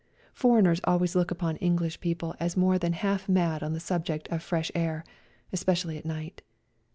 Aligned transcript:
Foreigners 0.33 0.81
always 0.83 1.15
look 1.15 1.29
upon 1.29 1.57
English 1.57 1.99
people 1.99 2.33
as 2.39 2.57
more 2.57 2.79
than 2.79 2.93
half 2.93 3.29
mad 3.29 3.61
on 3.61 3.73
the 3.73 3.79
subject 3.79 4.27
of 4.29 4.41
fresh 4.41 4.71
air, 4.73 5.03
especially 5.53 5.95
at 5.95 6.07
night. 6.07 6.41